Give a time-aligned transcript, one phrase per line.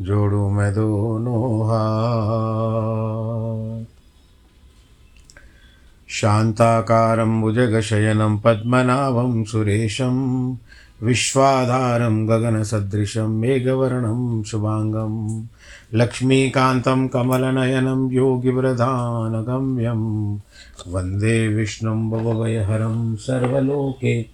[0.00, 3.84] जोड़ू मैं दोनों हाथ।
[6.08, 10.56] शान्ताकारं भुजगशयनं पद्मनाभं सुरेशं
[11.02, 15.44] विश्वाधारं गगनसदृशं मेघवर्णं शुभाङ्गं
[15.94, 20.38] लक्ष्मीकान्तं कमलनयनं योगिव्रधानगम्यं
[20.92, 24.33] वंदे विष्णुं भवभयहरं सर्वलोके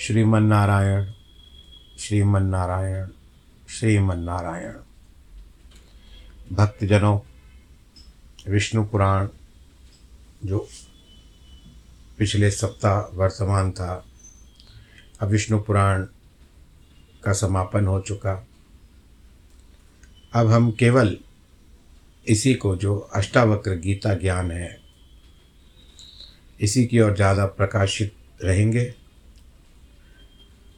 [0.00, 1.06] श्रीमन्नारायण
[1.98, 3.08] श्रीमन्नारायण
[3.68, 4.72] श्रीमन्नारायण।
[6.56, 7.18] भक्तजनों,
[8.48, 9.28] विष्णु पुराण,
[10.44, 10.68] जो
[12.18, 14.04] पिछले सप्ताह वर्तमान था,
[15.20, 16.02] अब विष्णु पुराण
[17.24, 18.46] का समापन हो चुका।
[20.32, 21.16] अब हम केवल
[22.28, 24.80] इसी को जो अष्टावक्र गीता ज्ञान है,
[26.60, 28.99] इसी की ओर ज़्यादा प्रकाशित रहेंगे।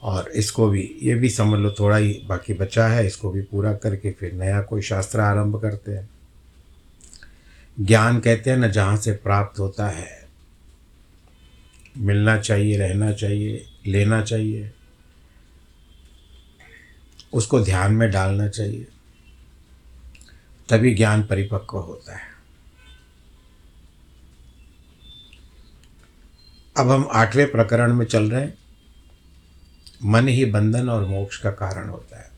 [0.03, 3.73] और इसको भी, ये भी समझ लो थोड़ा ही बाकी बचा है, इसको भी पूरा
[3.75, 6.09] करके फिर नया कोई शास्त्र आरंभ करते हैं।
[7.81, 10.29] ज्ञान कहते हैं न, जहाँ से प्राप्त होता है,
[11.99, 14.73] मिलना चाहिए, रहना चाहिए, लेना चाहिए,
[17.33, 18.87] उसको ध्यान में डालना चाहिए,
[20.69, 22.31] तभी ज्ञान परिपक्व होता है।
[26.77, 28.62] अब हम आठवें प्रकरण में चल रहे हैं।
[30.05, 32.31] मन ही बंधन और मोक्ष का कारण होता है।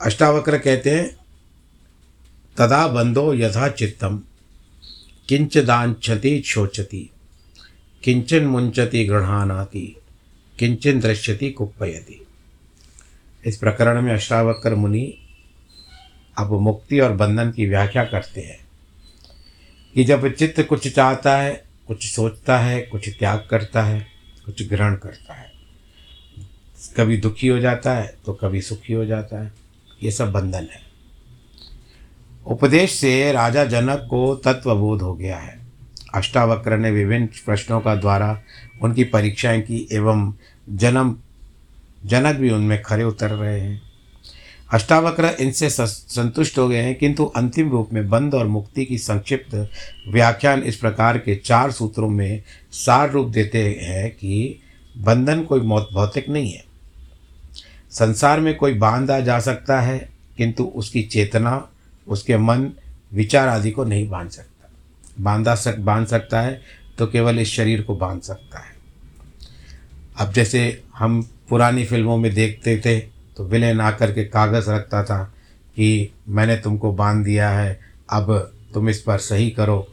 [0.00, 1.16] अष्टावक्र कहते हैं,
[2.56, 4.22] तदा बंधो यथा चित्तम,
[5.28, 7.10] किंच दांचति शोचति,
[8.02, 9.96] किंचन मुंचति गृहानाति
[10.58, 12.26] किंचन दृश्यति कुप्पयति।
[13.46, 15.18] इस प्रकरण में अष्टावक्र मुनि
[16.38, 18.66] अब मुक्ति और बंधन की व्याख्या करते हैं
[19.94, 24.11] कि जब चित्त कुछ चाहता है, कुछ सोचता है, कुछ त्याग करता है
[24.46, 25.52] कुछ ग्रहण करता है।
[26.96, 29.52] कभी दुखी हो जाता है तो कभी सुखी हो जाता है।
[30.02, 30.80] ये सब बंधन है।
[32.46, 35.60] उपदेश से राजा जनक को तत्वबोध हो गया है।
[36.14, 38.42] अष्टावक्र ने विभिन्न प्रश्नों का द्वारा
[38.82, 40.34] उनकी परीक्षाएँ की एवं
[40.68, 41.16] जन्म,
[42.04, 43.91] जनक भी उनमें खरे उतर रहे हैं।
[44.72, 49.54] अष्टावक्र इनसे संतुष्ट हो गए हैं, किंतु अंतिम रूप में बंध और मुक्ति की संक्षिप्त
[50.08, 52.42] व्याख्यान इस प्रकार के चार सूत्रों में
[52.72, 54.58] सार रूप देते हैं कि
[54.94, 56.64] बंधन कोई मौत भौतिक नहीं है।
[57.92, 59.98] संसार में कोई बांधा जा सकता है,
[60.38, 61.68] किंतु उसकी चेतना,
[62.06, 62.70] उसके मन,
[63.12, 64.70] विचार आदि को नहीं बाँध सकता।
[65.20, 66.60] बांधा सक बाँध सकता है
[66.98, 68.70] तो केवल इस शरीर को बाँध सकता है।
[70.16, 72.98] अब जैसे हम पुरानी फ़िल्मों में देखते थे
[73.36, 75.24] तो विलेन आकर के कागज़ रखता था
[75.70, 77.80] कि मैंने तुमको बाँध दिया है,
[78.10, 79.88] अब तुम इस पर सही करो,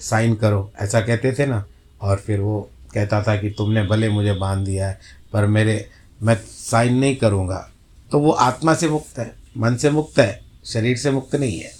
[0.00, 1.64] साइन करो, ऐसा कहते थे ना?
[2.00, 5.00] और फिर वो कहता था कि तुमने भले मुझे बाँध दिया है,
[5.32, 5.90] पर मेरे,
[6.22, 7.70] मैं साइन नहीं करूँगा।
[8.12, 11.72] तो वो आत्मा से मुक्त है, मन से मुक्त है, शरीर से मुक्त नहीं है।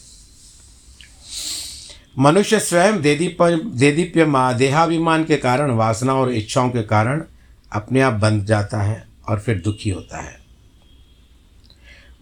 [2.19, 3.43] मनुष्य स्वयं देदीप
[3.75, 4.26] देदीप्य
[4.58, 7.25] देहाभिमान के कारण, वासना और इच्छाओं के कारण
[7.72, 10.45] अपने आप बंध जाता है और फिर दुखी होता है।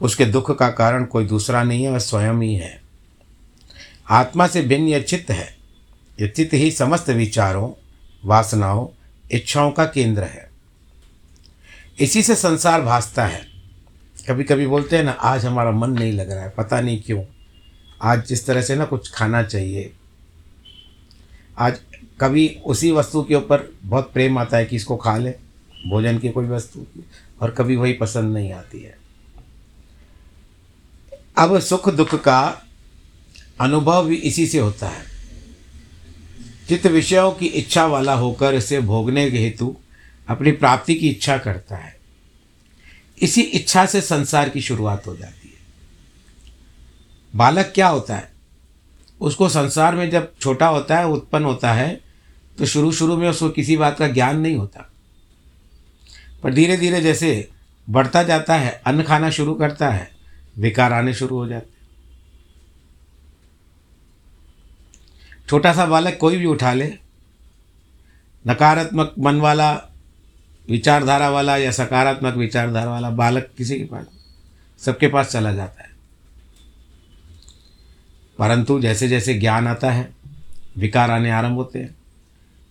[0.02, 2.82] उसके दुख का कारण कोई दूसरा नहीं है, वह स्वयं ही है।
[4.11, 5.56] आत्मा से भिन्न यह चित्त है।
[6.20, 7.73] यह चित्त ही समस्त विचारों,
[8.25, 8.88] वासनाओं,
[9.32, 10.50] इच्छाओं का केंद्र है।
[12.00, 13.46] इसी से संसार भासता है।
[14.29, 17.25] कभी कभी बोलते हैं ना, आज हमारा मन नहीं लग रहा है, पता नहीं क्यों।
[18.02, 19.93] आज जिस तरह से ना कुछ खाना चाहिए।
[21.58, 21.81] आज
[22.20, 25.31] कभी उसी वस्तु के ऊपर बहुत प्रेम आता है कि इसको खा ले,
[25.88, 26.87] भोजन की कोई वस्तु
[27.41, 29.03] और कभी वही पसंद नहीं आती है।
[31.38, 32.62] अब सुख दुख का
[33.60, 35.04] अनुभव भी इसी से होता है।
[36.69, 39.76] चित्त विषयों की इच्छा वाला होकर इसे भोगने के हेतु
[40.28, 41.96] अपनी प्राप्ति की इच्छा करता है।
[43.22, 45.54] इसी इच्छा से संसार की शुरुआत हो जाती है।
[47.36, 48.32] बालक क्या होता है?
[49.20, 52.00] उसको संसार में जब छोटा होता है, उत्पन्न होता है
[52.58, 54.90] तो शुरू शुरू में उसको किसी बात का ज्ञान नहीं होता।
[56.42, 57.48] पर धीरे धीरे जैसे
[57.90, 60.13] बढ़ता जाता है, अन्न खाना शुरू करता है
[60.56, 61.72] विकार आने शुरू हो जाते
[65.48, 66.86] छोटा सा बालक कोई भी उठा ले,
[68.46, 69.72] नकारात्मक मन वाला,
[70.68, 74.06] विचारधारा वाला या सकारात्मक विचारधारा वाला बालक किसी के पास,
[74.80, 75.90] सबके पास चला जाता है।
[78.38, 80.08] परंतु जैसे जैसे ज्ञान आता है,
[80.76, 81.94] विकार आने आरंभ होते हैं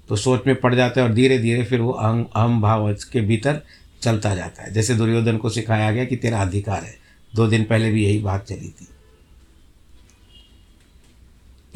[0.09, 3.21] तो सोच में पड़ जाते हैं और धीरे धीरे फिर वो अहम अहम भाव के
[3.21, 3.61] भीतर
[4.01, 7.02] चलता जाता है। जैसे दुर्योधन को सिखाया गया कि तेरा अधिकार है
[7.35, 8.87] दो दिन पहले भी यही बात चली थी।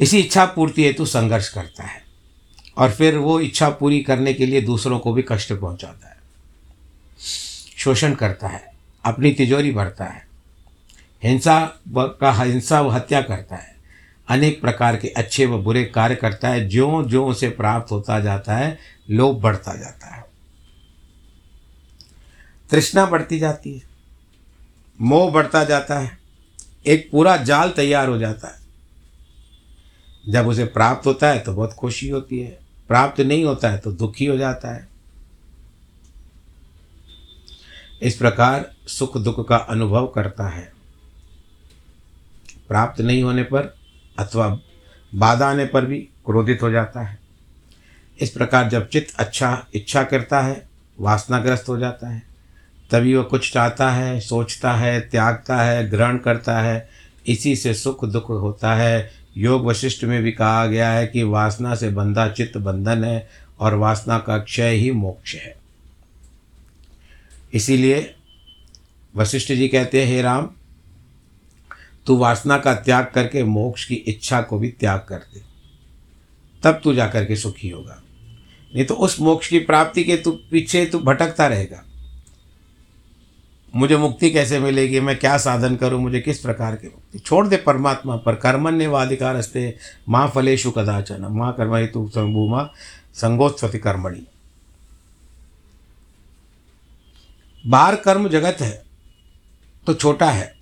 [0.00, 2.02] इसी इच्छा पूर्ति हेतु संघर्ष करता है
[2.76, 6.16] और फिर वो इच्छा पूरी करने के लिए दूसरों को भी कष्ट पहुंचाता है।
[7.78, 8.72] शोषण करता है,
[9.04, 10.26] अपनी तिजोरी भरता है,
[11.22, 13.76] हिंसा का हिंसा व हत्या करता है,
[14.28, 18.56] अनेक प्रकार के अच्छे व बुरे कार्य करता है ज्यों ज्यों उसे प्राप्त होता जाता
[18.56, 18.78] है,
[19.10, 20.24] लोभ बढ़ता जाता है।
[22.70, 23.87] तृष्णा बढ़ती जाती है।
[25.00, 26.18] मोह बढ़ता जाता है,
[26.86, 32.08] एक पूरा जाल तैयार हो जाता है। जब उसे प्राप्त होता है तो बहुत खुशी
[32.08, 32.58] होती है,
[32.88, 34.88] प्राप्त नहीं होता है तो दुखी हो जाता है।
[38.02, 40.72] इस प्रकार सुख दुख का अनुभव करता है।
[42.68, 43.74] प्राप्त नहीं होने पर
[44.18, 44.48] अथवा
[45.14, 47.18] बाधा आने पर भी क्रोधित हो जाता है।
[48.20, 50.68] इस प्रकार जब चित्त अच्छा इच्छा करता है,
[50.98, 52.27] वासनाग्रस्त हो जाता है।
[52.90, 56.88] तभी वह कुछ चाहता है, सोचता है, त्यागता है, ग्रहण करता है।
[57.26, 61.74] इसी से सुख दुख होता है। योग वशिष्ठ में भी कहा गया है कि वासना
[61.74, 63.28] से बंधा चित्त बंधन है
[63.60, 65.56] और वासना का क्षय ही मोक्ष है।
[67.54, 68.14] इसीलिए
[69.16, 70.50] वशिष्ठ जी कहते हैं, हे राम,
[72.06, 75.42] तू वासना का त्याग करके मोक्ष की इच्छा को भी त्याग कर दे।
[76.62, 78.02] तब तू जाकर के सुखी होगा।
[78.74, 81.84] नहीं तो उस मोक्ष की प्राप्ति के तू पीछे तू भटकता रहेगा।
[83.78, 85.00] मुझे मुक्ति कैसे मिलेगी?
[85.00, 86.00] मैं क्या साधन करूँ?
[86.00, 87.18] मुझे किस प्रकार की मुक्ति?
[87.18, 89.74] छोड़ दे परमात्मा पर। कर्मण्य वाधिकार हस्ते
[90.08, 92.64] माँ फलेशु कदाचन। माँ कर्म तू भूमा
[93.14, 94.26] संगोत्सति कर्मणि।
[97.64, 98.82] बाहर कर्म जगत है
[99.86, 100.52] तो छोटा है,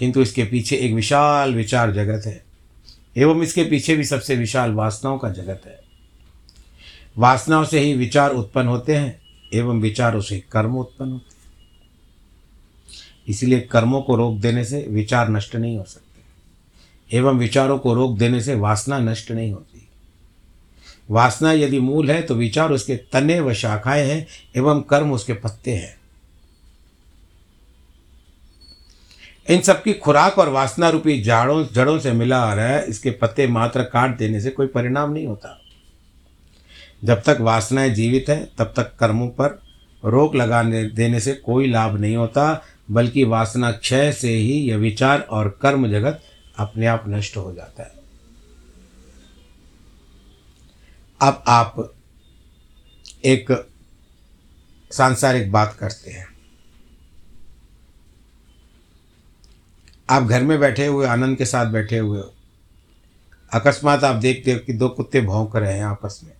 [0.00, 2.42] किंतु इसके पीछे एक विशाल विचार जगत है।
[3.16, 5.78] एवं इसके पीछे भी सबसे विशाल वासनाओं का जगत है।
[7.18, 9.20] वासनाओं से ही विचार उत्पन्न होते हैं,
[9.52, 11.31] एवं विचारों से कर्म उत्पन्न होते हैं।
[13.28, 18.18] इसलिए कर्मों को रोक देने से विचार नष्ट नहीं हो सकते। एवं विचारों को रोक
[18.18, 19.88] देने से वासना नष्ट नहीं होती।
[21.10, 24.26] वासना यदि मूल है तो विचार उसके तने व शाखाएँ हैं,
[24.56, 25.96] एवं कर्म उसके पत्ते हैं।
[29.50, 33.46] इन सबकी खुराक और वासना रूपी जाड़ों, जड़ों से मिला आ रहा है, इसके पत्ते
[33.46, 35.58] मात्र काट देने से कोई परिणाम नहीं होता।
[37.04, 39.62] जब तक वासनाएँ जीवित हैं, तब तक कर्मों पर
[40.04, 45.20] रोक लगाने, देने से कोई लाभ नहीं होता बल्कि वासना क्षय से ही यह विचार
[45.20, 46.22] और कर्म जगत
[46.58, 47.92] अपने आप नष्ट हो जाता है।
[51.22, 51.94] अब आप
[53.24, 53.68] एक
[54.92, 56.32] सांसारिक बात करते हैं।
[60.10, 62.34] आप घर में बैठे हुए, आनंद के साथ बैठे हुए हो।
[63.52, 66.32] अकस्मात आप देखते हो कि दो कुत्ते भौंक रहे हैं आपस में।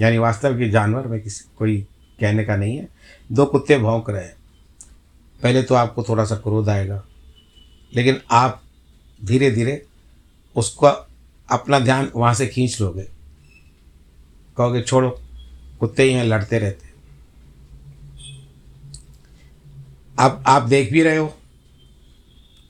[0.00, 1.86] यानी वास्तव के जानवर में किसी कोई
[2.20, 2.88] कहने का नहीं है।
[3.32, 4.39] दो कुत्ते भौंक रहे हैं।
[5.42, 7.04] पहले तो आपको थोड़ा सा क्रोध आएगा।
[7.94, 8.62] लेकिन आप
[9.24, 9.86] धीरे धीरे
[10.56, 11.08] उसका
[11.50, 13.02] अपना ध्यान वहाँ से खींच लोगे।
[14.56, 15.20] कहोगे, छोड़ो,
[15.80, 16.90] कुत्ते ही हैं, लड़ते रहते
[20.18, 21.34] अब आप देख भी रहे हो,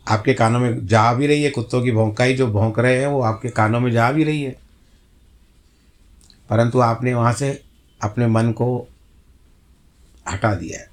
[0.08, 3.22] आपके कानों में जा भी रही है, कुत्तों की भौंकाई जो भौंक रहे हैं, वो
[3.22, 4.60] आपके कानों में जा भी रही है।
[6.50, 7.64] परंतु आपने वहाँ से
[8.02, 8.88] अपने मन को
[10.28, 10.89] हटा दिया है।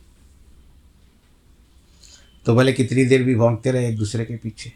[2.48, 4.72] तो भले कितनी देर भी भोंगते रहे एक दूसरे के पीछे,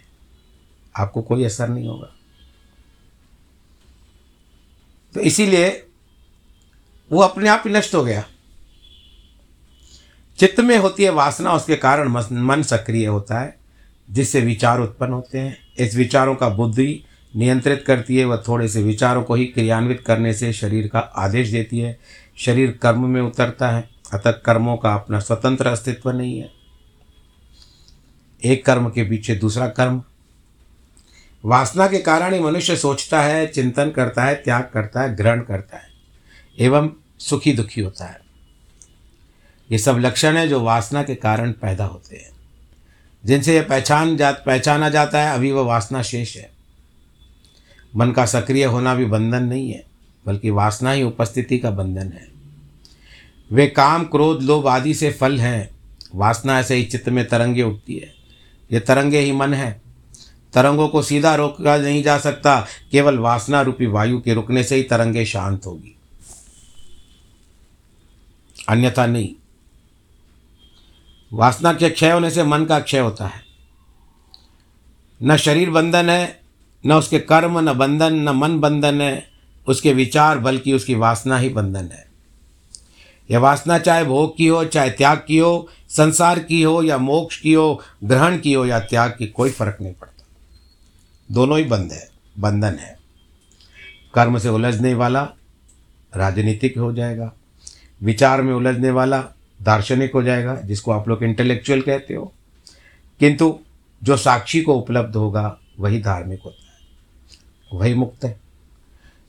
[0.95, 2.07] आपको कोई असर नहीं होगा।
[5.15, 5.69] तो इसीलिए
[7.11, 8.25] वो अपने आप ही नष्ट हो गया।
[10.39, 12.09] चित्त में होती है वासना, उसके कारण
[12.43, 13.55] मन सक्रिय होता है,
[14.09, 18.83] जिससे विचार उत्पन्न होते हैं। इस विचारों का बुद्धि नियंत्रित करती है, वह थोड़े से
[18.83, 21.99] विचारों को ही क्रियान्वित करने से शरीर का आदेश देती है।
[22.37, 26.60] शरीर कर्म में उतरता है, अतः कर्मों का अपना स्वतंत्र अस्तित्व नहीं है।
[28.45, 30.03] एक कर्म के पीछे दूसरा कर्म।
[31.45, 35.77] वासना के कारण ही मनुष्य सोचता है, चिंतन करता है, त्याग करता है, ग्रहण करता
[35.77, 35.87] है,
[36.59, 38.21] एवं सुखी दुखी होता है।
[39.71, 42.31] ये सब लक्षण है जो वासना के कारण पैदा होते हैं।
[43.25, 46.51] जिनसे यह पहचान जा पहचाना जाता है, अभी वह वासना शेष है।
[47.95, 49.83] मन का सक्रिय होना भी बंधन नहीं है,
[50.25, 52.27] बल्कि वासना ही उपस्थिति का बंधन है।
[53.51, 55.69] वे काम, क्रोध, लोभ आदि से फल हैं।
[56.15, 58.20] वासना ऐसे ही चित्त में तरंगे उठती है।
[58.73, 59.81] ये तरंगे ही मन है।
[60.53, 64.83] तरंगों को सीधा रोका नहीं जा सकता, केवल वासना रूपी वायु के रुकने से ही
[64.83, 65.97] तरंगे शांत होगी।
[68.69, 69.29] अन्यथा नहीं।
[71.33, 73.41] वासना के क्षय होने से मन का क्षय होता है।
[75.23, 76.41] न शरीर बंधन है,
[76.85, 79.29] न उसके कर्म, न बंधन, न मन बंधन है,
[79.67, 82.11] उसके विचार, बल्कि उसकी वासना ही बंधन है।
[83.31, 87.39] यह वासना चाहे भोग की हो, चाहे त्याग की हो संसार की हो या मोक्ष
[87.39, 90.25] की हो, ग्रहण की हो या त्याग की, कोई फ़र्क नहीं पड़ता।
[91.31, 92.99] दोनों ही बंध है, बंधन है।
[94.13, 95.23] कर्म से उलझने वाला
[96.15, 97.33] राजनीतिक हो जाएगा।
[98.03, 99.23] विचार में उलझने वाला
[99.61, 102.33] दार्शनिक हो जाएगा, जिसको आप लोग इंटेलेक्चुअल कहते हो।
[103.19, 103.59] किंतु
[104.03, 106.71] जो साक्षी को उपलब्ध होगा, वही धार्मिक होता है।
[107.79, 108.50] वही मुक्त है।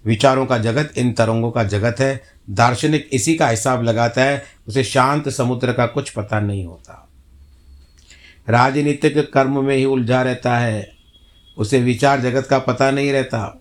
[0.07, 4.85] विचारों का जगत, इन तरंगों का जगत है। दार्शनिक इसी का हिसाब लगाता है, उसे
[4.85, 7.09] शांत समुद्र का कुछ पता नहीं होता।
[8.49, 10.91] राजनीतिक कर्म में ही उलझा रहता है,
[11.59, 13.61] उसे विचार जगत का पता नहीं रहता।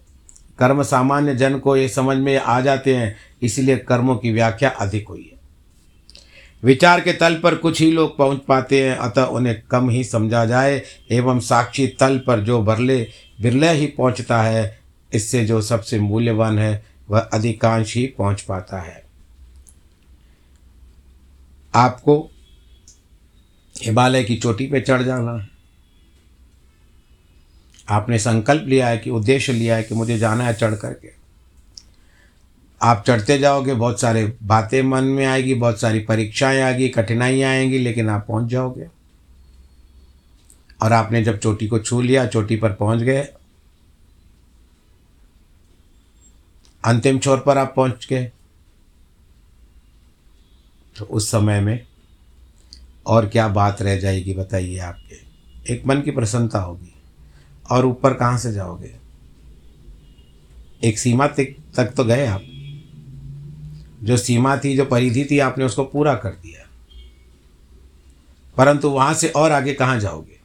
[0.59, 5.07] कर्म सामान्य जन को ये समझ में आ जाते हैं, इसलिए कर्मों की व्याख्या अधिक
[5.09, 5.39] हुई है।
[6.63, 10.45] विचार के तल पर कुछ ही लोग पहुँच पाते हैं, अतः उन्हें कम ही समझा
[10.45, 10.81] जाए,
[11.11, 13.07] एवं साक्षी तल पर जो बरले,
[13.41, 14.80] बिरले ही पहुँचता है
[15.13, 19.03] इससे जो सबसे मूल्यवान है, वह अधिकांश ही पहुँच पाता है।
[21.75, 22.31] आपको
[23.83, 25.49] हिमालय की चोटी पे चढ़ जाना है।
[27.89, 31.09] आपने संकल्प लिया है कि, उद्देश्य लिया है कि मुझे जाना है चढ़ करके।
[32.81, 37.77] आप चढ़ते जाओगे, बहुत सारे बातें मन में आएगी, बहुत सारी परीक्षाएँ आएगी कठिनाइयाँ आएँगी,
[37.77, 38.87] लेकिन आप पहुँच जाओगे।
[40.81, 43.27] और आपने जब चोटी को छू लिया, चोटी पर पहुँच गए
[46.85, 48.31] अंतिम छोर पर आप पहुँच गए।
[50.97, 51.87] तो उस समय में
[53.05, 55.31] और क्या बात रह जाएगी बताइए आपके।
[55.73, 56.95] एक मन की प्रसन्नता होगी।
[57.71, 58.95] और ऊपर कहाँ से जाओगे?
[60.83, 62.41] एक सीमा तक तो गए आप।
[64.03, 66.69] जो सीमा थी, जो परिधि थी, आपने उसको पूरा कर दिया।
[68.57, 70.39] परंतु वहाँ से और आगे कहाँ जाओगे?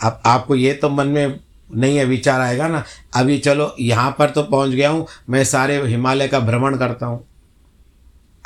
[0.00, 1.40] अब आपको ये तो मन में
[1.74, 2.84] नहीं है, विचार आएगा ना।
[3.16, 7.24] अभी चलो, यहाँ पर तो पहुँच गया हूँ, मैं सारे हिमालय का भ्रमण करता हूँ।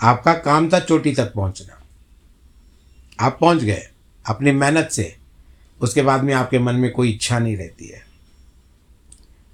[0.00, 1.82] आपका काम था चोटी तक पहुँचना।
[3.26, 3.88] आप पहुँच गए,
[4.26, 5.16] अपनी मेहनत से।
[5.80, 8.02] उसके बाद में आपके मन में कोई इच्छा नहीं रहती है।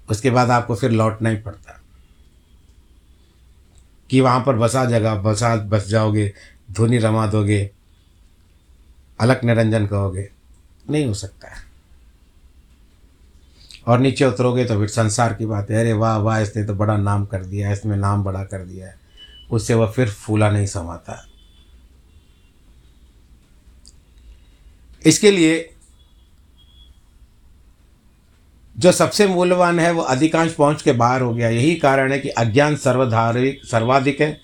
[0.09, 1.81] उसके बाद आपको फिर लौटना ही पड़ता।
[4.09, 6.33] कि वहाँ पर बसा जगह, बसा, बस जाओगे,
[6.71, 7.71] धुनी रमा दोगे,
[9.19, 10.29] अलग निरंजन कहोगे,
[10.89, 11.68] नहीं हो सकता है।
[13.89, 16.97] और नीचे उतरोगे तो फिर संसार की बात। है अरे वाह वाह, इसने तो बड़ा
[16.97, 18.95] नाम कर दिया इसमें नाम बड़ा कर दिया है।
[19.51, 21.25] उससे वह फिर फूला नहीं समाता।
[25.05, 25.69] इसके लिए
[28.77, 32.29] जो सबसे मूल्यवान है, वो अधिकांश पहुँच के बाहर हो गया। यही कारण है कि
[32.29, 34.39] अज्ञान सर्वधारिक सर्वाधिक है।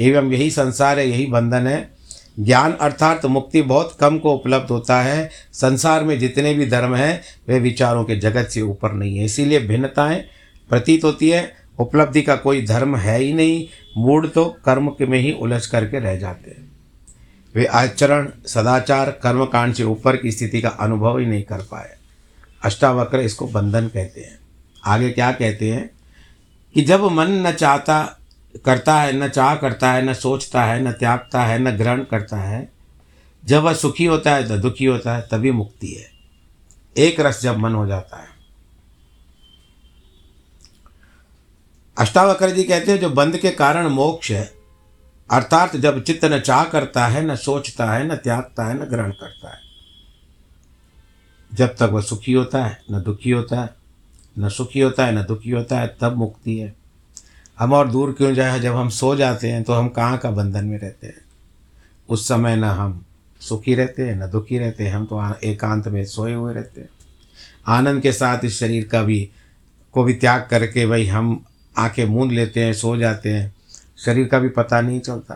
[0.00, 1.99] एवं यही संसार है, यही बंधन है।
[2.40, 7.22] ज्ञान अर्थात मुक्ति बहुत कम को उपलब्ध होता है। संसार में जितने भी धर्म हैं,
[7.48, 10.24] वे विचारों के जगत से ऊपर नहीं है। इसीलिए भिन्नताएँ
[10.68, 15.18] प्रतीत होती है। उपलब्धि का कोई धर्म है ही नहीं। मूड तो कर्म के में
[15.18, 16.72] ही उलझ करके रह जाते हैं।
[17.54, 21.96] वे आचरण, सदाचार, कर्मकांड से ऊपर की स्थिति का अनुभव ही नहीं कर पाए।
[22.64, 24.38] अष्टावक्र इसको बंधन कहते हैं।
[24.84, 25.90] आगे क्या कहते हैं?
[26.74, 28.19] कि जब मन न चाहता
[28.54, 32.36] करता है न चाह करता है न सोचता है न त्यागता है न ग्रहण करता
[32.36, 32.68] है
[33.44, 36.10] जब वह सुखी होता है तो दुखी होता है तभी मुक्ति है
[36.96, 38.28] एक रस जब मन हो जाता है
[41.96, 44.60] अष्टावक्र जी कहते हैं जो बंद के कारण मोक्ष है
[45.30, 49.10] अर्थात जब चित्त न चाह करता है न सोचता है न त्यागता है न ग्रहण
[49.10, 49.58] करता है
[51.52, 53.74] जब तक वह सुखी होता है न दुखी होता है
[54.38, 56.79] न सुखी होता है न दुखी होता है तब मुक्ति है
[57.60, 58.60] हम और दूर क्यों जाए?
[58.60, 61.20] जब हम सो जाते हैं तो हम कहाँ का बंधन में रहते हैं?
[62.08, 63.04] उस समय न हम
[63.40, 66.88] सुखी रहते हैं, न दुखी रहते हैं, हम तो एकांत में सोए हुए रहते हैं।
[67.66, 69.30] आनंद के साथ इस शरीर का भी,
[69.92, 71.44] को भी त्याग करके भाई हम
[71.76, 73.54] आँखें मूंद लेते हैं, सो जाते हैं।
[73.98, 75.34] शरीर का भी पता नहीं चलता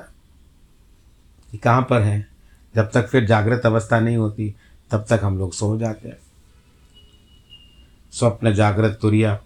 [1.50, 2.26] कि कहाँ पर है।
[2.76, 4.54] जब तक फिर जागृत अवस्था नहीं होती,
[4.90, 6.18] तब तक हम लोग सो जाते हैं।
[8.12, 9.40] स्वप्न जागृत तुरिया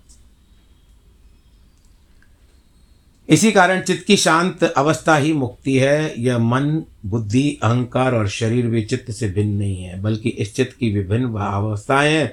[3.29, 8.67] इसी कारण चित्त की शांत अवस्था ही मुक्ति है। यह मन, बुद्धि, अहंकार और शरीर
[8.67, 12.31] भी चित्त से भिन्न नहीं है, बल्कि इस चित्त की विभिन्न अवस्थाएँ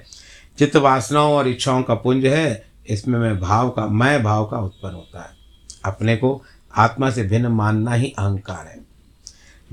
[0.60, 4.94] चित्त वासनाओं और इच्छाओं का पुंज है। इसमें मैं भाव का, मैं भाव का उत्पन्न
[4.94, 5.30] होता है।
[5.86, 6.44] अपने को
[6.76, 8.80] आत्मा से भिन्न मानना ही अहंकार है।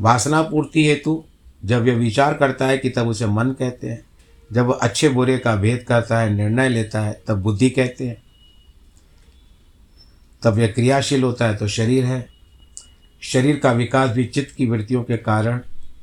[0.00, 1.24] वासना पूर्ति हेतु
[1.64, 4.04] जब यह विचार करता है कि तब उसे मन कहते हैं।
[4.52, 8.21] जब अच्छे बुरे का भेद करता है, निर्णय लेता है, तब बुद्धि कहते हैं।
[10.44, 12.26] तब यह क्रियाशील होता है तो शरीर है।
[13.22, 15.60] शरीर का विकास भी चित्त की वृत्तियों के कारण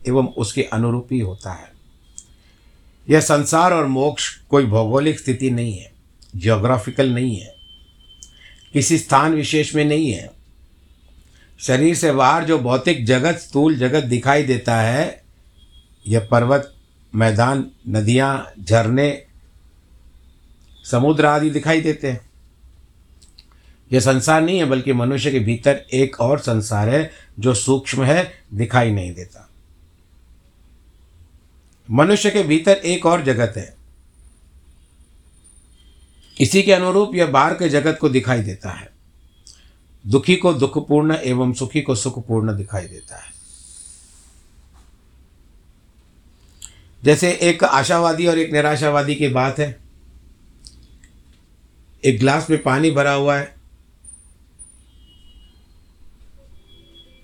[0.08, 1.72] एवं उसके अनुरूप ही होता है।
[3.08, 5.92] यह संसार और मोक्ष कोई भौगोलिक स्थिति नहीं है
[6.36, 7.54] जियोग्राफिकल नहीं है,
[8.74, 10.30] किसी स्थान विशेष में नहीं है।
[11.60, 15.24] शरीर से बाहर जो भौतिक जगत, स्थूल जगत दिखाई देता है,
[16.06, 16.74] यह पर्वत,
[17.14, 19.12] मैदान, नदियाँ, झरने,
[20.86, 22.29] समुद्र आदि दिखाई देते हैं।
[23.94, 28.44] यह संसार नहीं है, बल्कि मनुष्य के भीतर एक और संसार है, जो सूक्ष्म है,
[28.54, 29.50] दिखाई नहीं देता।
[31.92, 33.76] मनुष्य के भीतर एक और जगत है।
[36.42, 38.92] इसी के अनुरूप यह बाहर के जगत को दिखाई देता है।
[40.08, 43.32] दुखी को दुखपूर्ण एवं सुखी को सुखपूर्ण दिखाई देता है।
[47.04, 49.80] जैसे एक आशावादी और एक निराशावादी की बात है।
[52.06, 53.59] एक गिलास में पानी भरा हुआ है।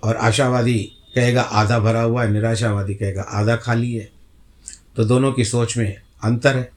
[0.06, 4.10] और आशावादी कहेगा, आधा भरा हुआ है, निराशावादी कहेगा, आधा खाली है।
[4.96, 6.70] तो दोनों की सोच में अंतर है।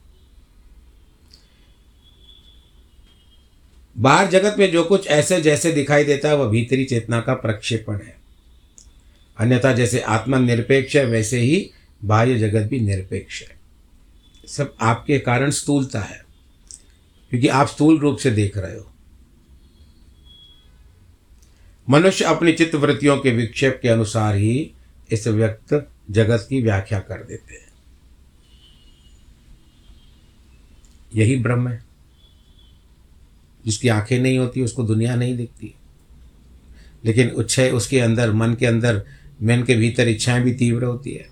[3.99, 7.95] बाहर जगत में जो कुछ ऐसे जैसे दिखाई देता है, वह भीतरी चेतना का प्रक्षेपण
[7.95, 8.17] है।
[9.39, 11.71] अन्यथा जैसे आत्मा निरपेक्ष है, वैसे ही
[12.05, 13.57] बाह्य जगत भी निरपेक्ष है।
[14.49, 16.25] सब आपके कारण स्थूलता है,
[17.31, 18.93] क्योंकि आप स्थूल रूप से देख रहे हो।
[21.91, 24.73] मनुष्य अपनी चित्त वृत्तियों के विक्षेप के अनुसार ही
[25.13, 27.69] इस व्यक्त जगत की व्याख्या कर देते हैं।
[31.15, 31.85] यही ब्रह्म है।
[33.67, 35.75] जिसकी आँखें नहीं होती, उसको दुनिया नहीं दिखती।
[37.05, 38.97] लेकिन उच्छय, उसके अंदर, मन के अंदर,
[39.43, 41.29] मन के भीतर इच्छाएँ भी तीव्र होती है।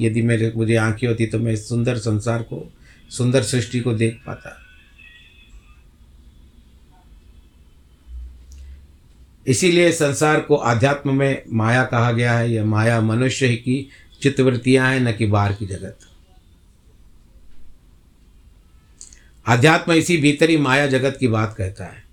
[0.00, 2.72] यदि मेरे, मुझे आँखें होती तो मैं सुंदर संसार को,
[3.10, 4.65] सुंदर सृष्टि को देख पाता।
[9.46, 13.88] इसीलिए संसार को अध्यात्म में माया कहा गया है। यह माया मनुष्य की
[14.22, 15.98] चित्तवृत्तियाँ हैं, न कि बाहर की जगत।
[19.46, 22.04] अध्यात्म इसी भीतरी माया जगत की बात कहता है।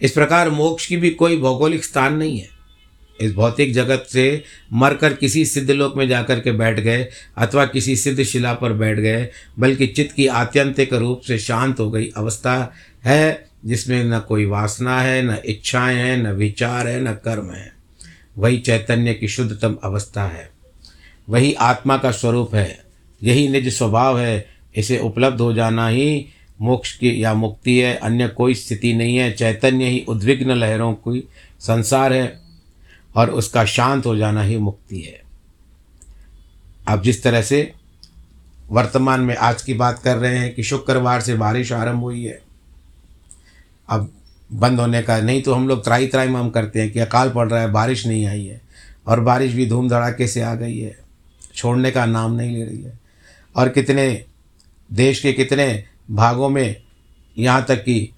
[0.00, 2.48] इस प्रकार मोक्ष की भी कोई भौगोलिक स्थान नहीं है।
[3.20, 7.96] इस भौतिक जगत से मरकर किसी सिद्ध लोक में जाकर के बैठ गए, अथवा किसी
[7.96, 12.72] सिद्ध शिला पर बैठ गए, बल्कि चित्त की आत्यंतिक रूप से शांत हो गई अवस्था
[13.04, 17.72] है। जिसमें न कोई वासना है, न इच्छाएँ हैं, न विचार है, न कर्म है।
[18.38, 20.50] वही चैतन्य की शुद्धतम अवस्था है।
[21.28, 22.84] वही आत्मा का स्वरूप है।
[23.22, 24.46] यही निज स्वभाव है।
[24.76, 26.26] इसे उपलब्ध हो जाना ही
[26.60, 31.28] मोक्ष की या मुक्ति है। अन्य कोई स्थिति नहीं है। चैतन्य ही उद्विग्न लहरों की
[31.60, 32.40] संसार है
[33.16, 35.22] और उसका शांत हो जाना ही मुक्ति है।
[36.88, 37.72] अब जिस तरह से
[38.70, 42.53] वर्तमान में आज की बात कर रहे हैं कि शुक्रवार से बारिश आरंभ हुई है।
[43.88, 44.10] अब
[44.50, 47.30] बंद होने का, नहीं तो हम लोग त्राई त्राई में हम करते हैं कि अकाल
[47.30, 48.60] पड़ रहा है, बारिश नहीं आई है,
[49.06, 50.96] और बारिश भी धूम धड़ाके से आ गई है,
[51.54, 52.98] छोड़ने का नाम नहीं ले रही है।
[53.54, 54.24] और कितने
[54.90, 56.76] देश के कितने भागों में
[57.36, 58.10] यहाँ तक कि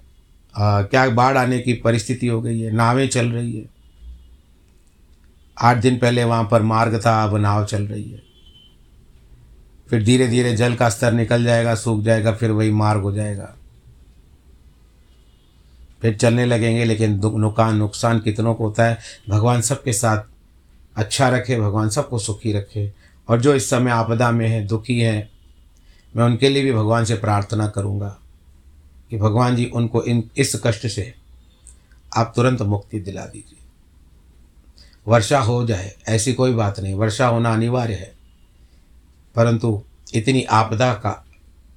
[0.53, 3.65] क्या बाढ़ आने की परिस्थिति हो गई है, नावें चल रही है।
[5.57, 8.21] आठ दिन पहले वहाँ पर मार्ग था, अब नाव चल रही है।
[9.89, 13.53] फिर धीरे धीरे जल का स्तर निकल जाएगा, सूख जाएगा, फिर वही मार्ग हो जाएगा।
[16.01, 18.97] फिर चलने लगेंगे, लेकिन नुकसान नुकसान कितनों को होता है?
[19.29, 20.23] भगवान सबके साथ
[20.95, 22.91] अच्छा रखे, भगवान सबको सुखी रखे।
[23.29, 25.29] और जो इस समय आपदा में है, दुखी है,
[26.15, 28.17] मैं उनके लिए भी भगवान से प्रार्थना करूँगा
[29.09, 31.13] कि भगवान जी उनको इन, इस कष्ट से
[32.17, 33.57] आप तुरंत मुक्ति दिला दीजिए।
[35.07, 38.11] वर्षा हो जाए, ऐसी कोई बात नहीं। वर्षा होना अनिवार्य है,
[39.35, 39.81] परंतु
[40.13, 41.23] इतनी आपदा का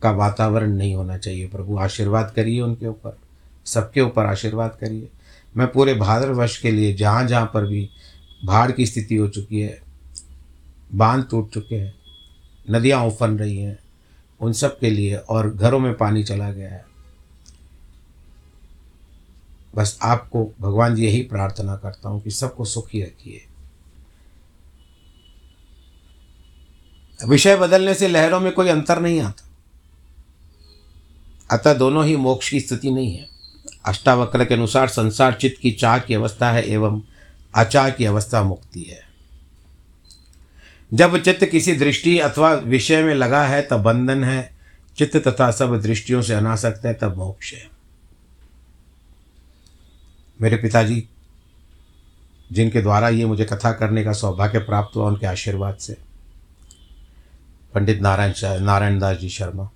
[0.03, 3.19] का वातावरण नहीं होना चाहिए। प्रभु, आशीर्वाद करिए उनके ऊपर।
[3.67, 5.09] सबके ऊपर आशीर्वाद करिए।
[5.57, 7.91] मैं पूरे भारतवर्ष के लिए जहाँ जहाँ पर भी
[8.45, 9.83] बाढ़ की स्थिति हो चुकी है,
[10.95, 11.95] बाँध टूट चुके हैं,
[12.71, 13.79] नदियाँ उफन रही हैं,
[14.41, 16.85] उन सब के लिए और घरों में पानी चला गया है।
[19.75, 23.47] बस आपको भगवान जी यही प्रार्थना करता हूँ कि सबको सुखी रखिए।
[27.29, 29.51] विषय बदलने से लहरों में कोई अंतर नहीं आता।
[31.57, 33.30] अतः दोनों ही मोक्ष की स्थिति नहीं है।
[33.85, 37.03] अष्टावक्र के अनुसार संसार चित्त की चाह की अवस्था है एवं
[37.55, 39.11] अचाह की अवस्था मुक्ति है।
[40.95, 44.53] जब चित्त किसी दृष्टि अथवा विषय में लगा है, तब बंधन है।
[44.97, 47.71] चित्त तथा सब दृष्टियों से अनासक्त है, तब मोक्ष है।
[50.41, 51.09] मेरे पिताजी,
[52.53, 55.97] जिनके द्वारा ये मुझे कथा करने का सौभाग्य प्राप्त हुआ, उनके आशीर्वाद से।
[57.75, 59.71] पंडित नारायण नारायण दास जी शर्मा।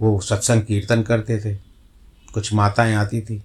[0.00, 1.54] वो सत्संग कीर्तन करते थे।
[2.34, 3.42] कुछ माताएँ आती थी।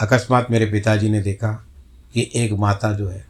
[0.00, 1.52] अकस्मात मेरे पिताजी ने देखा
[2.14, 3.24] कि एक माता जो है,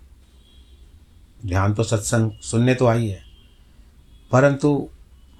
[1.47, 3.21] ध्यान तो सत्संग सुनने तो आई है,
[4.33, 4.89] परंतु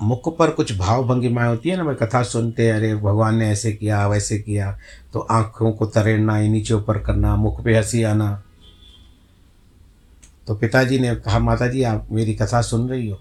[0.03, 3.73] मुख पर कुछ भाव भंगिमाएँ होती है ना मैं कथा सुनते, अरे, भगवान ने ऐसे
[3.73, 4.79] किया, वैसे किया
[5.13, 8.43] तो आँखों को तरेड़ना, नीचे ऊपर करना, मुख पे हँसी आना।
[10.47, 13.21] तो पिताजी ने कहा माता जी आप मेरी कथा सुन रही हो?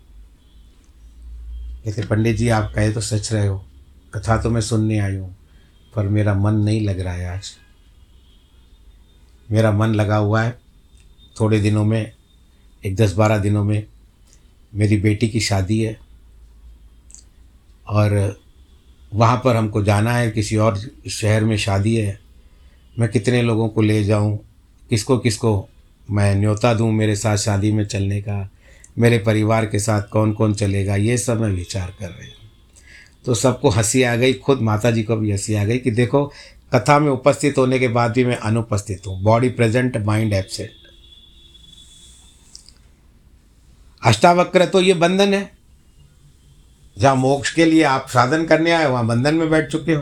[1.85, 3.65] कहते पंडित जी, आप कहे तो सच रहे हो।
[4.13, 5.35] कथा तो मैं सुनने आई हूँ,
[5.95, 7.51] पर मेरा मन नहीं लग रहा है आज।
[9.51, 10.59] मेरा मन लगा हुआ है,
[11.39, 12.11] थोड़े दिनों में,
[12.85, 13.87] एक दस बारह दिनों में,
[14.75, 15.99] मेरी बेटी की शादी है,
[17.87, 18.39] और
[19.13, 22.19] वहाँ पर हमको जाना है, किसी और शहर में शादी है।
[22.99, 24.39] मैं कितने लोगों को ले जाऊँ,
[24.89, 25.69] किसको किसको
[26.11, 28.49] मैं न्योता दूँ मेरे साथ शादी में चलने का
[28.97, 32.49] मेरे परिवार के साथ कौन कौन चलेगा, ये सब मैं विचार कर रही हूँ।
[33.25, 36.25] तो सबको हँसी आ गई, खुद माता जी को भी हँसी आ गई कि देखो,
[36.73, 40.71] कथा में उपस्थित होने के बाद भी मैं अनुपस्थित हूँ, body present, mind absent.
[44.03, 45.51] Ashtavakra तो ये बंधन है।
[46.97, 50.01] जहाँ मोक्ष के लिए आप साधन करने आए वहाँ बंधन में बैठ चुके हो।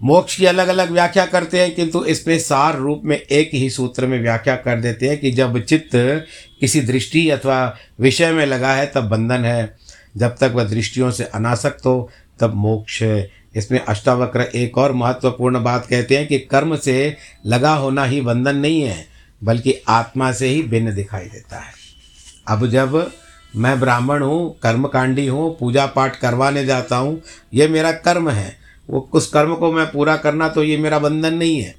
[0.00, 4.06] मोक्ष की अलग अलग व्याख्या करते हैं, किंतु इसमें सार रूप में एक ही सूत्र
[4.06, 5.90] में व्याख्या कर देते हैं कि जब चित्त
[6.60, 9.76] किसी दृष्टि अथवा विषय में लगा है, तब बंधन है।
[10.16, 12.10] जब तक वह दृष्टियों से अनासक्त हो,
[12.40, 17.74] तब मोक्ष है। इसमें अष्टावक्र एक और महत्वपूर्ण बात कहते हैं कि कर्म से लगा
[17.74, 19.04] होना ही बंधन नहीं है,
[19.42, 21.72] बल्कि आत्मा से ही भिन्न दिखाई देता है।
[22.48, 23.10] अब जब
[23.54, 27.20] मैं ब्राह्मण हूँ, कर्मकांडी हूँ, पूजा पाठ करवाने जाता हूँ,
[27.54, 28.58] ये मेरा कर्म है
[28.90, 31.74] वो उस कर्म को मैं पूरा करना तो ये मेरा बंधन नहीं है।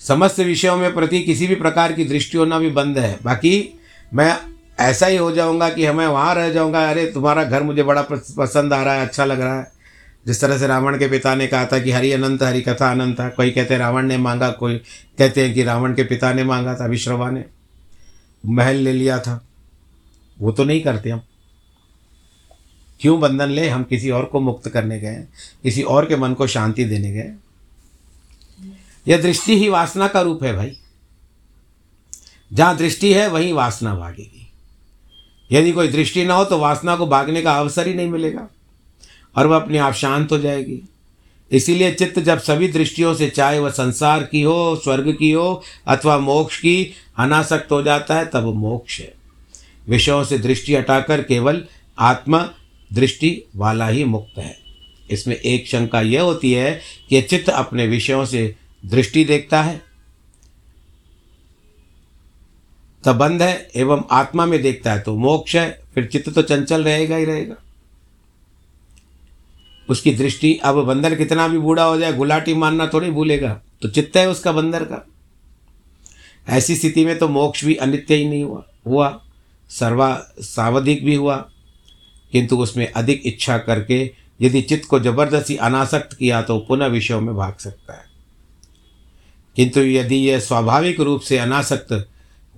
[0.00, 3.78] समस्त विषयों में प्रति किसी भी प्रकार की दृष्टि होना भी बंद है। बाकी
[4.14, 4.36] मैं
[4.80, 8.72] ऐसा ही हो जाऊँगा कि हमें वहाँ रह जाऊँगा, अरे तुम्हारा घर मुझे बड़ा पसंद
[8.72, 9.72] आ रहा है अच्छा लग रहा है।
[10.26, 13.18] जिस तरह से रावण के पिता ने कहा था कि हरि अनंत, हरि कथा अनंत
[13.20, 14.76] था कोई कहते हैं रावण ने मांगा, कोई
[15.18, 17.44] कहते हैं कि रावण के पिता ने मांगा था विश्रवा ने
[18.44, 19.44] महल ले लिया था।
[20.44, 21.20] वो तो नहीं करते हम।
[23.00, 23.68] क्यों बंधन ले?
[23.68, 25.24] हम किसी और को मुक्त करने गए,
[25.62, 27.32] किसी और के मन को शांति देने गए।
[29.08, 30.76] यह दृष्टि ही वासना का रूप है भाई।
[32.52, 34.46] जहाँ दृष्टि है, वहीं वासना भागेगी।
[35.52, 38.48] यदि कोई दृष्टि ना हो तो वासना को भागने का अवसर ही नहीं मिलेगा,
[39.36, 40.80] और वह अपने आप शांत हो जाएगी।
[41.50, 46.18] इसीलिए चित्त जब सभी दृष्टियों से चाहे, वह संसार की हो, स्वर्ग की हो, अथवा
[46.18, 49.23] मोक्ष की, अनासक्त हो जाता है, तब मोक्ष है।
[49.88, 51.64] विषयों से दृष्टि हटाकर केवल
[51.98, 52.38] आत्मा
[52.90, 54.56] दृष्टि वाला ही मुक्त है।
[55.10, 59.82] इसमें एक शंका यह होती है कि चित्त अपने विषयों से दृष्टि देखता है
[63.04, 66.84] तब बंद है एवं आत्मा में देखता है तो मोक्ष है, फिर चित्त तो चंचल
[66.84, 67.56] रहेगा ही रहेगा।
[69.88, 74.16] उसकी दृष्टि अब बंदर कितना भी बूढ़ा हो जाए, गुलाटी मारना थोड़ी भूलेगा तो चित्त
[74.16, 75.06] है उसका बंदर का।
[76.48, 79.08] ऐसी स्थिति में तो मोक्ष भी अनित्य ही नहीं हुआ हुआ।
[79.78, 81.36] सर्वा सावधिक भी हुआ,
[82.32, 87.34] किंतु उसमें अधिक इच्छा करके यदि चित्त को ज़बरदस्ती अनासक्त किया तो पुनः विषयों में
[87.36, 88.04] भाग सकता है।
[89.56, 92.08] किंतु यदि यह स्वाभाविक रूप से अनासक्त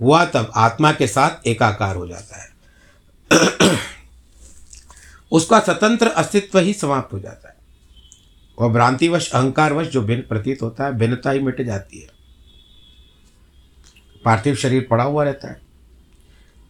[0.01, 2.55] हुआ, तब आत्मा के साथ एकाकार हो जाता है।
[5.31, 7.55] उसका स्वतंत्र अस्तित्व ही समाप्त हो जाता है।
[8.59, 12.07] वह भ्रांतिवश, अहंकारवश जो भिन्न प्रतीत होता है भिन्नता ही मिट जाती है।
[14.25, 15.66] पार्थिव शरीर पड़ा हुआ रहता है।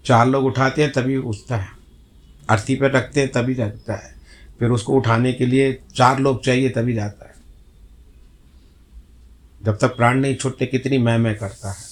[0.06, 1.68] चार लोग उठाते हैं, तभी उठता है।
[2.50, 4.16] अर्थी पर रखते हैं, तभी जाता है।
[4.60, 7.34] फिर उसको उठाने के लिए चार लोग चाहिए, तभी जाता है।
[9.66, 11.88] जब तक प्राण नहीं छूटते, कितनी मैं मैं करता है।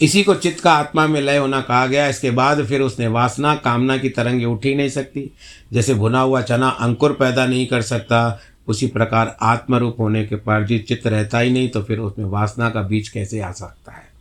[0.00, 3.56] इसी को चित्त का आत्मा में लय होना कहा गया। इसके बाद फिर उसने वासना,
[3.56, 5.30] कामना की तरंगे उठ ही नहीं सकती।
[5.72, 10.66] जैसे भुना हुआ चना अंकुर पैदा नहीं कर सकता, उसी प्रकार आत्मरूप होने के पर
[10.66, 14.11] जिस चित्त रहता ही नहीं तो फिर उसमें वासना का बीज कैसे आ सकता है?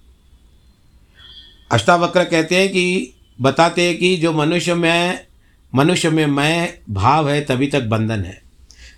[1.72, 5.26] अष्टावक्र कहते हैं कि, बताते हैं कि जो मनुष्य में
[5.76, 8.42] मनुष्य में मैं भाव है, तभी तक बंधन है।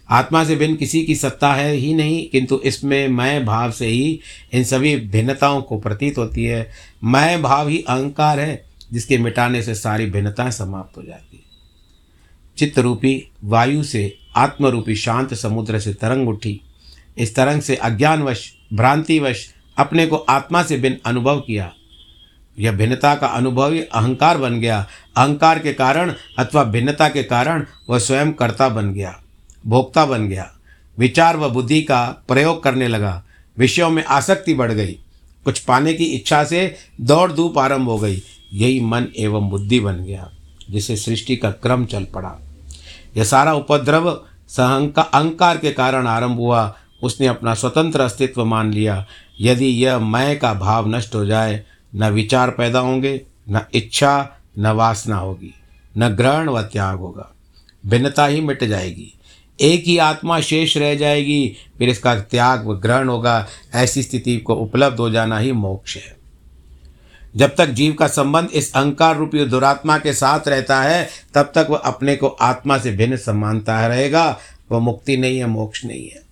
[0.09, 4.19] आत्मा से भिन्न किसी की सत्ता है ही नहीं, किंतु इसमें मैं भाव से ही
[4.53, 6.71] इन सभी भिन्नताओं को प्रतीत होती है।
[7.03, 11.43] मैं भाव ही अहंकार है, जिसके मिटाने से सारी भिन्नताएँ समाप्त हो जाती है।
[12.57, 16.61] चित्त रूपी वायु से आत्मरूपी शांत समुद्र से तरंग उठी।
[17.17, 21.73] इस तरंग से अज्ञानवश, भ्रांतिवश, अपने को आत्मा से भिन्न अनुभव किया।
[22.57, 24.79] यह भिन्नता का अनुभव ही अहंकार बन गया।
[25.17, 29.19] अहंकार के कारण अथवा भिन्नता के कारण वह स्वयं कर्ता बन गया,
[29.67, 30.51] भोक्ता बन गया।
[30.97, 33.23] विचार व बुद्धि का प्रयोग करने लगा।
[33.57, 34.97] विषयों में आसक्ति बढ़ गई।
[35.45, 38.21] कुछ पाने की इच्छा से दौड़ धूप आरंभ हो गई।
[38.53, 40.29] यही मन एवं बुद्धि बन गया
[40.69, 42.39] जिसे सृष्टि का क्रम चल पड़ा।
[43.17, 44.09] यह सारा उपद्रव
[44.47, 49.05] सहंका, अहंकार के कारण आरंभ हुआ। उसने अपना स्वतंत्र अस्तित्व मान लिया।
[49.41, 51.63] यदि यह मैं का भाव नष्ट हो जाए
[51.95, 55.53] न विचार पैदा होंगे, न इच्छा, न वासना होगी,
[55.97, 57.35] न ग्रहण व त्याग होगा।
[57.85, 59.13] भिन्नता ही मिट जाएगी।
[59.61, 64.55] एक ही आत्मा शेष रह जाएगी, फिर इसका त्याग व ग्रहण होगा। ऐसी स्थिति को
[64.55, 66.17] उपलब्ध हो जाना ही मोक्ष है।
[67.35, 71.67] जब तक जीव का संबंध इस अहंकार रूपी दुरात्मा के साथ रहता है, तब तक
[71.69, 74.39] वह अपने को आत्मा से भिन्न समानता रहेगा।
[74.71, 76.23] वह मुक्ति नहीं है, मोक्ष नहीं है।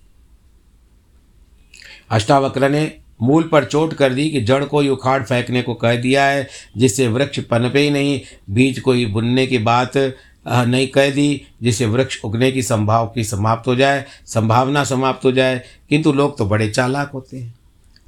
[2.10, 5.96] अष्टावक्र ने मूल पर चोट कर दी कि जड़ को ही उखाड़ फेंकने को कह
[5.96, 10.16] दिया है, जिससे वृक्ष पनपे ही नहीं। बीज को ही बुनने की बात
[10.48, 15.32] नहीं कह दी, जिससे वृक्ष उगने की संभाव, की समाप्त हो जाए, संभावना समाप्त हो
[15.32, 17.54] जाए। किंतु लोग तो बड़े चालाक होते हैं।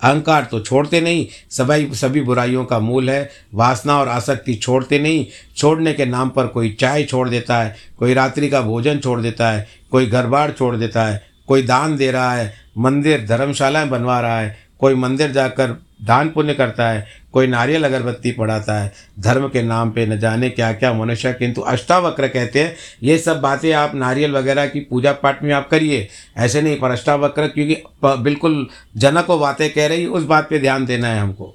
[0.04, 5.26] अहंकार तो छोड़ते नहीं सभी सभी बुराइयों का मूल है। वासना और आसक्ति छोड़ते नहीं,
[5.58, 9.52] छोड़ने के नाम पर कोई चाय छोड़ देता है, कोई रात्रि का भोजन छोड़ देता
[9.52, 14.20] है, कोई घर बार छोड़ देता है, कोई दान दे रहा है, मंदिर धर्मशालाएँ बनवा
[14.20, 19.48] रहा है कोई मंदिर जाकर दान पुण्य करता है, कोई नारियल अगरबत्ती पढ़ाता है, धर्म
[19.48, 23.72] के नाम पे न जाने क्या क्या मनुष्य, किंतु अष्टावक्र कहते हैं, ये सब बातें
[23.74, 28.68] आप नारियल वगैरह की पूजा पाठ में आप करिए। ऐसे नहीं, पर अष्टावक्र, क्योंकि बिल्कुल
[28.98, 31.54] जनक को बातें कह रही, उस बात पे ध्यान देना है हमको।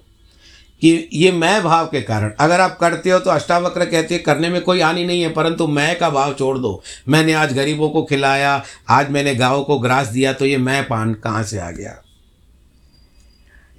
[0.83, 4.49] कि ये मैं भाव के कारण, अगर आप करते हो तो अष्टावक्र कहते हैं, करने
[4.49, 8.03] में कोई हानि नहीं है, परंतु मैं का भाव छोड़ दो। मैंने आज गरीबों को
[8.05, 12.03] खिलाया, आज मैंने गाँव को ग्रास दिया तो ये मैं पान कहाँ से आ गया?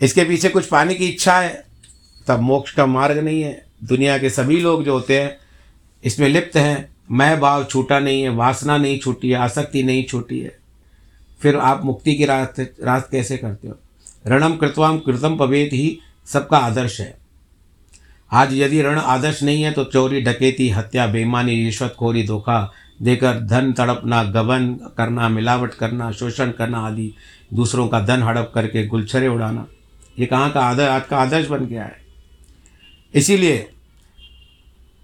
[0.01, 1.65] इसके पीछे कुछ पाने की इच्छा है,
[2.27, 5.37] तब मोक्ष का मार्ग नहीं है। दुनिया के सभी लोग जो होते हैं,
[6.03, 10.39] इसमें लिप्त हैं, मैं भाव छूटा नहीं है, वासना नहीं छूटी है, आसक्ति नहीं छूटी
[10.39, 10.59] है।
[11.41, 13.75] फिर आप मुक्ति की रास्ते रास्त कैसे करते हो?
[14.27, 17.17] रणम कृतवाम कृतम पवेत ही, सबका आदर्श है।
[18.31, 23.73] आज यदि रण आदर्श नहीं है तो चोरी, डकैती, हत्या, बेईमानी रिश्वतखोरी धोखा देकर धन
[23.73, 27.13] तड़पना, गबन करना, मिलावट करना, शोषण करना आदि,
[27.53, 29.67] दूसरों का धन हड़प करके गुलछरे उड़ाना।
[30.19, 31.97] ये कहाँ का आदर्श आज का आदर्श बन गया है।
[33.13, 33.69] इसीलिए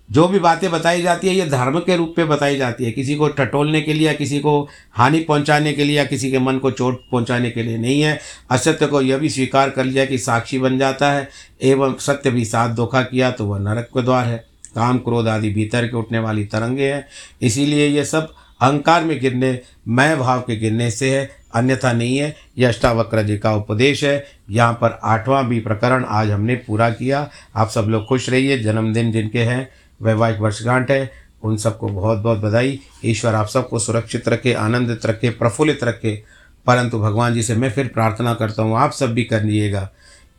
[0.10, 3.15] जो भी बातें बताई जाती है, ये धर्म के रूप में बताई जाती है। किसी
[3.15, 6.58] को टटोलने के लिए या किसी को हानि पहुँचाने के लिए या किसी के मन
[6.58, 8.19] को चोट पहुँचाने के लिए नहीं है।
[8.51, 11.30] असत्य को यह भी स्वीकार कर लिया कि साक्षी बन जाता है,
[11.62, 14.38] एवं सत्य भी साथ धोखा किया तो वह नरक के द्वार है।
[14.75, 17.08] काम क्रोध आदि भीतर के उठने वाली तरंगे हैं।
[17.41, 22.36] इसीलिए ये सब अहंकार में गिरने, मैं भाव के गिरने से है। अन्यथा नहीं है।
[22.58, 27.30] यह अष्टावक्र जी का उपदेश है। यहाँ पर आठवां भी प्रकरण आज हमने पूरा किया।
[27.56, 29.70] आप सब लोग खुश रहिए। जन्मदिन जिनके हैं,
[30.02, 31.12] वैवाहिक वर्षगांठ है,
[31.44, 36.24] उन सबको बहुत बहुत बधाई। ईश्वर आप सबको सुरक्षित रखे, आनंदित रखे, प्रफुल्लित रखे।
[36.65, 39.82] परंतु भगवान जी से मैं फिर प्रार्थना करता हूँ, आप सब भी कर लीजिएगा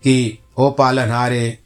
[0.04, 1.58] कि, ओ पालन हारे,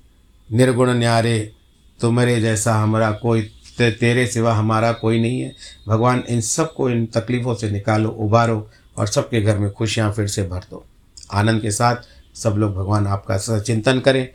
[0.52, 1.52] निर्गुण न्यारे,
[2.00, 5.52] तुम्हारे जैसा हमारा कोई तेरे सिवा हमारा कोई नहीं है।
[5.88, 10.42] भगवान इन सबको इन तकलीफ़ों से निकालो, उबारो और सबके घर में खुशियाँ फिर से
[10.42, 10.84] भर दो।
[11.32, 11.96] आनंद के साथ
[12.34, 14.28] सब लोग भगवान आपका सचिंतन करें,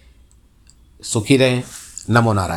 [1.03, 1.63] सुखी रहें।
[2.09, 2.53] नमो नारायण।